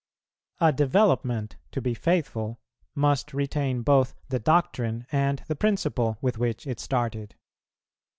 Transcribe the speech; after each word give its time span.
A 0.59 0.73
development, 0.73 1.57
to 1.73 1.79
be 1.79 1.93
faithful, 1.93 2.59
must 2.95 3.35
retain 3.35 3.83
both 3.83 4.15
the 4.29 4.39
doctrine 4.39 5.05
and 5.11 5.43
the 5.47 5.55
principle 5.55 6.17
with 6.21 6.39
which 6.39 6.65
it 6.65 6.79
started. 6.79 7.35